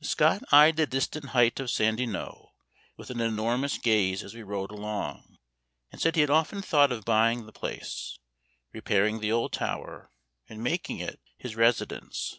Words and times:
Scott 0.00 0.42
eyed 0.50 0.76
the 0.76 0.86
distant 0.86 1.26
height 1.36 1.60
of 1.60 1.70
Sandy 1.70 2.06
Knowe 2.06 2.54
with 2.96 3.10
an 3.10 3.20
earnest 3.20 3.82
gaze 3.82 4.22
as 4.24 4.32
we 4.32 4.42
rode 4.42 4.70
along, 4.70 5.36
and 5.90 6.00
said 6.00 6.14
he 6.14 6.22
had 6.22 6.30
often 6.30 6.62
thought 6.62 6.90
of 6.90 7.04
buying 7.04 7.44
the 7.44 7.52
place, 7.52 8.18
repairing 8.72 9.20
the 9.20 9.30
old 9.30 9.52
tower, 9.52 10.10
and 10.48 10.64
making 10.64 10.98
it 11.00 11.20
his 11.36 11.56
residence. 11.56 12.38